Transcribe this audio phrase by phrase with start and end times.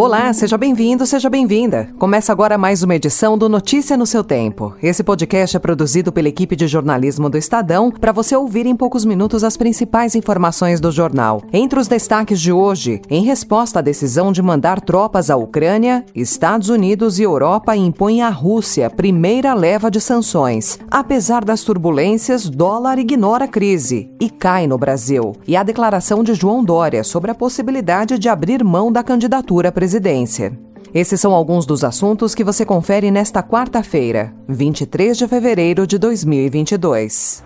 [0.00, 1.88] Olá, seja bem-vindo, seja bem-vinda.
[1.98, 4.72] Começa agora mais uma edição do Notícia no seu Tempo.
[4.80, 9.04] Esse podcast é produzido pela equipe de jornalismo do Estadão para você ouvir em poucos
[9.04, 11.42] minutos as principais informações do jornal.
[11.52, 16.68] Entre os destaques de hoje, em resposta à decisão de mandar tropas à Ucrânia, Estados
[16.68, 20.78] Unidos e Europa impõem à Rússia primeira leva de sanções.
[20.88, 25.34] Apesar das turbulências, dólar ignora a crise e cai no Brasil.
[25.44, 29.87] E a declaração de João Dória sobre a possibilidade de abrir mão da candidatura presidencial
[29.88, 30.52] presidência.
[30.92, 37.42] Esses são alguns dos assuntos que você confere nesta quarta-feira, 23 de fevereiro de 2022.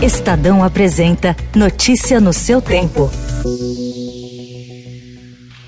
[0.00, 3.10] Estadão apresenta Notícia no seu tempo.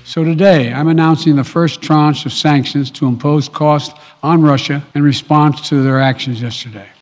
[0.05, 5.03] So today, I'm announcing the first tranche of sanctions to impose cost on Russia in
[5.03, 6.98] response to their actions yesterday.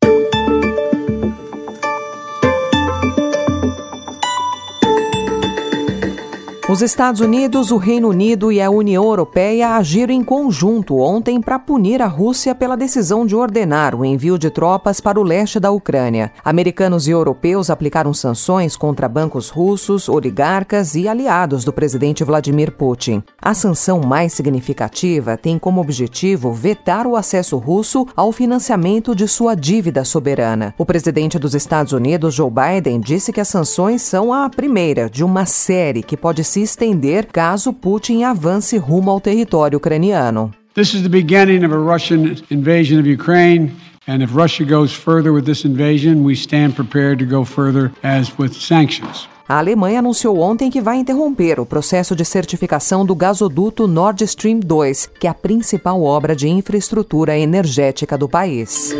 [6.69, 11.57] Os Estados Unidos, o Reino Unido e a União Europeia agiram em conjunto ontem para
[11.57, 15.71] punir a Rússia pela decisão de ordenar o envio de tropas para o leste da
[15.71, 16.29] Ucrânia.
[16.43, 23.23] Americanos e europeus aplicaram sanções contra bancos russos, oligarcas e aliados do presidente Vladimir Putin.
[23.41, 29.55] A sanção mais significativa tem como objetivo vetar o acesso russo ao financiamento de sua
[29.55, 30.75] dívida soberana.
[30.77, 35.23] O presidente dos Estados Unidos, Joe Biden, disse que as sanções são a primeira de
[35.23, 40.51] uma série que pode se estender caso Putin avance rumo ao território ucraniano.
[40.73, 43.71] This is the beginning of a Russian invasion of Ukraine.
[44.07, 48.31] And if Russia goes further with this invasion, we stand prepared to go further as
[48.39, 49.27] with sanctions.
[49.47, 54.59] A Alemanha anunciou ontem que vai interromper o processo de certificação do gasoduto Nord Stream
[54.59, 58.93] 2, que é a principal obra de infraestrutura energética do país.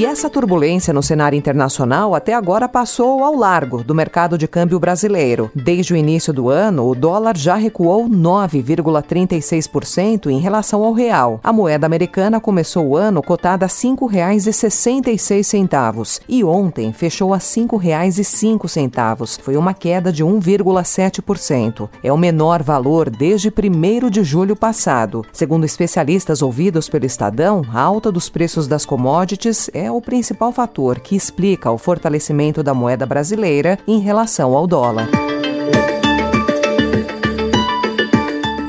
[0.00, 4.80] E essa turbulência no cenário internacional até agora passou ao largo do mercado de câmbio
[4.80, 5.50] brasileiro.
[5.54, 11.38] Desde o início do ano, o dólar já recuou 9,36% em relação ao real.
[11.44, 17.42] A moeda americana começou o ano cotada a R$ 5,66 e ontem fechou a R$
[17.42, 19.42] 5,05.
[19.42, 21.90] Foi uma queda de 1,7%.
[22.02, 25.26] É o menor valor desde 1 de julho passado.
[25.30, 31.00] Segundo especialistas ouvidos pelo Estadão, a alta dos preços das commodities é o principal fator
[31.00, 35.08] que explica o fortalecimento da moeda brasileira em relação ao dólar.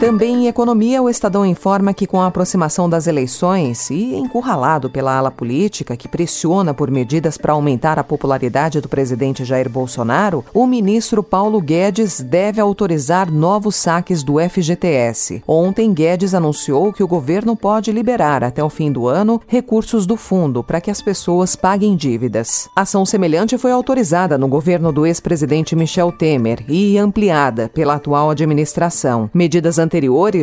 [0.02, 5.16] Também em economia, o Estadão informa que, com a aproximação das eleições e encurralado pela
[5.16, 10.66] ala política que pressiona por medidas para aumentar a popularidade do presidente Jair Bolsonaro, o
[10.66, 15.44] ministro Paulo Guedes deve autorizar novos saques do FGTS.
[15.48, 20.18] Ontem, Guedes anunciou que o governo pode liberar, até o fim do ano, recursos do
[20.18, 22.68] fundo para que as pessoas paguem dívidas.
[22.76, 29.30] Ação semelhante foi autorizada no governo do ex-presidente Michel Temer e ampliada pela atual administração.
[29.32, 29.78] Medidas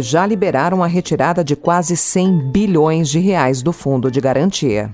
[0.05, 4.91] já liberaram a retirada de quase 100 bilhões de reais do fundo de garantia.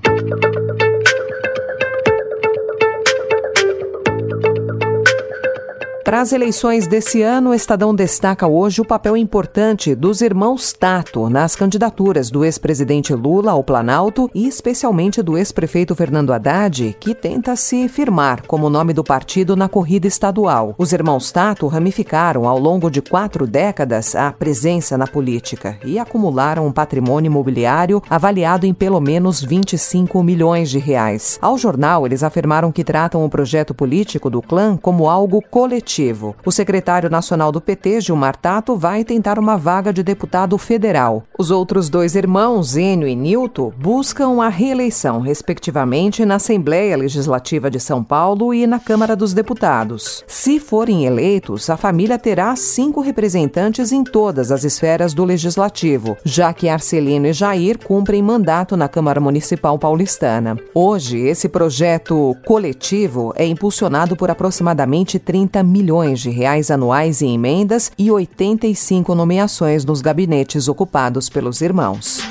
[6.15, 11.29] Para as eleições desse ano, o Estadão destaca hoje o papel importante dos irmãos Tato
[11.29, 17.57] nas candidaturas do ex-presidente Lula ao Planalto e especialmente do ex-prefeito Fernando Haddad, que tenta
[17.57, 20.77] se firmar como nome do partido na corrida estadual.
[20.79, 26.65] Os irmãos Tato ramificaram ao longo de quatro décadas a presença na política e acumularam
[26.65, 31.41] um patrimônio imobiliário avaliado em pelo menos 25 milhões de reais.
[31.43, 36.04] Ao jornal, eles afirmaram que tratam o projeto político do clã como algo coletivo
[36.45, 41.25] o secretário nacional do PT, Gilmar Tato, vai tentar uma vaga de deputado federal.
[41.39, 47.81] Os outros dois irmãos, Enio e Nilton, buscam a reeleição, respectivamente, na Assembleia Legislativa de
[47.81, 50.25] São Paulo e na Câmara dos Deputados.
[50.27, 56.53] Se forem eleitos, a família terá cinco representantes em todas as esferas do Legislativo, já
[56.53, 60.59] que Arcelino e Jair cumprem mandato na Câmara Municipal paulistana.
[60.75, 67.35] Hoje, esse projeto coletivo é impulsionado por aproximadamente 30 milhões milhões de reais anuais em
[67.35, 72.23] emendas e 85 nomeações nos gabinetes ocupados pelos irmãos.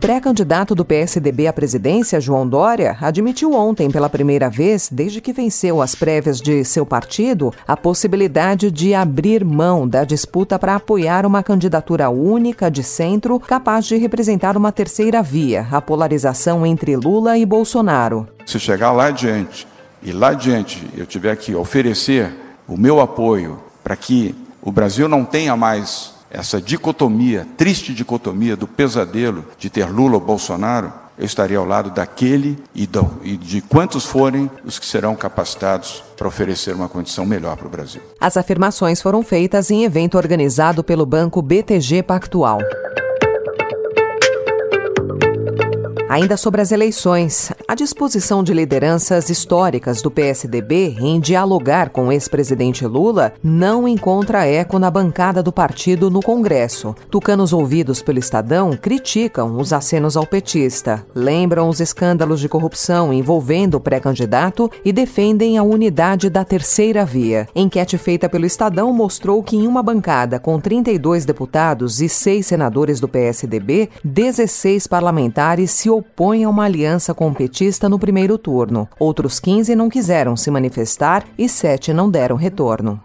[0.00, 5.80] pré-candidato do PSDB à presidência, João Dória, admitiu ontem, pela primeira vez, desde que venceu
[5.80, 11.44] as prévias de seu partido, a possibilidade de abrir mão da disputa para apoiar uma
[11.44, 17.46] candidatura única de centro capaz de representar uma terceira via, a polarização entre Lula e
[17.46, 18.26] Bolsonaro.
[18.44, 19.69] Se chegar lá adiante
[20.02, 22.32] e lá adiante eu tiver que oferecer
[22.66, 28.66] o meu apoio para que o Brasil não tenha mais essa dicotomia, triste dicotomia do
[28.66, 34.50] pesadelo de ter Lula ou Bolsonaro, eu estaria ao lado daquele e de quantos forem
[34.64, 38.00] os que serão capacitados para oferecer uma condição melhor para o Brasil.
[38.18, 42.60] As afirmações foram feitas em evento organizado pelo banco BTG Pactual.
[46.10, 52.12] Ainda sobre as eleições, a disposição de lideranças históricas do PSDB em dialogar com o
[52.12, 56.96] ex-presidente Lula não encontra eco na bancada do partido no Congresso.
[57.12, 63.76] Tucanos ouvidos pelo Estadão criticam os acenos ao petista, lembram os escândalos de corrupção envolvendo
[63.76, 67.46] o pré-candidato e defendem a unidade da terceira via.
[67.54, 72.98] Enquete feita pelo Estadão mostrou que em uma bancada com 32 deputados e 6 senadores
[72.98, 78.88] do PSDB, 16 parlamentares se opõe a uma aliança com o petista no primeiro turno.
[78.98, 83.00] Outros 15 não quiseram se manifestar e sete não deram retorno.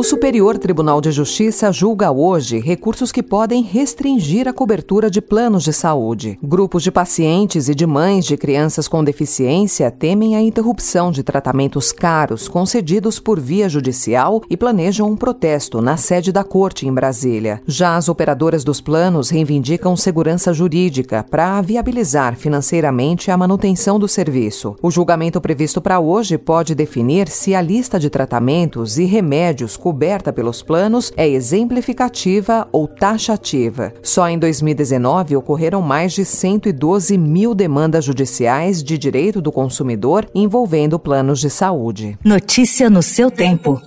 [0.00, 5.62] O Superior Tribunal de Justiça julga hoje recursos que podem restringir a cobertura de planos
[5.62, 6.38] de saúde.
[6.42, 11.92] Grupos de pacientes e de mães de crianças com deficiência temem a interrupção de tratamentos
[11.92, 17.60] caros concedidos por via judicial e planejam um protesto na sede da corte em Brasília.
[17.66, 24.76] Já as operadoras dos planos reivindicam segurança jurídica para viabilizar financeiramente a manutenção do serviço.
[24.80, 30.32] O julgamento previsto para hoje pode definir se a lista de tratamentos e remédios coberta
[30.32, 33.92] pelos planos é exemplificativa ou taxativa.
[34.04, 40.96] Só em 2019 ocorreram mais de 112 mil demandas judiciais de direito do consumidor envolvendo
[40.96, 42.16] planos de saúde.
[42.24, 43.82] Notícia no seu tempo.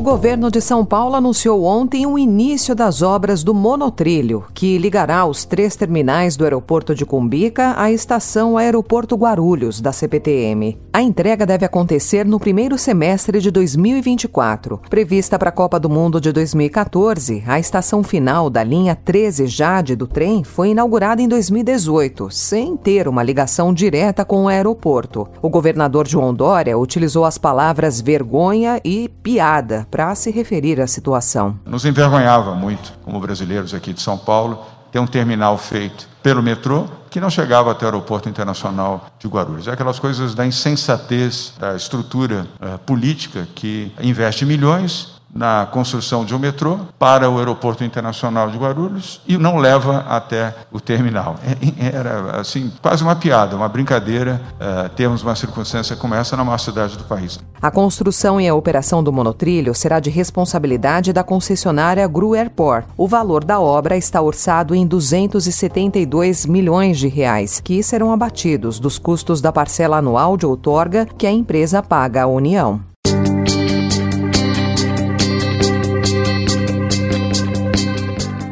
[0.00, 5.26] O governo de São Paulo anunciou ontem o início das obras do monotrilho, que ligará
[5.26, 10.78] os três terminais do aeroporto de Cumbica à estação Aeroporto Guarulhos, da CPTM.
[10.90, 14.80] A entrega deve acontecer no primeiro semestre de 2024.
[14.88, 19.94] Prevista para a Copa do Mundo de 2014, a estação final da linha 13 Jade
[19.94, 25.28] do trem foi inaugurada em 2018, sem ter uma ligação direta com o aeroporto.
[25.42, 31.58] O governador João Dória utilizou as palavras vergonha e piada para se referir à situação.
[31.66, 36.86] Nos envergonhava muito, como brasileiros aqui de São Paulo, ter um terminal feito pelo metrô
[37.10, 39.66] que não chegava até o aeroporto internacional de Guarulhos.
[39.66, 46.34] É aquelas coisas da insensatez da estrutura uh, política que investe milhões na construção de
[46.34, 51.36] um metrô para o aeroporto internacional de Guarulhos e não leva até o terminal.
[51.44, 56.44] É, era assim quase uma piada, uma brincadeira uh, termos uma circunstância como essa na
[56.44, 57.38] maior cidade do país.
[57.62, 62.86] A construção e a operação do monotrilho será de responsabilidade da concessionária Gru Airport.
[62.96, 68.98] O valor da obra está orçado em 272 milhões de reais, que serão abatidos dos
[68.98, 72.89] custos da parcela anual de outorga que a empresa paga à União.